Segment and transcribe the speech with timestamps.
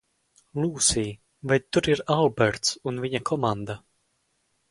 [0.61, 1.11] Lūsij,
[1.51, 3.79] vai tur ir Alberts un viņa komanda?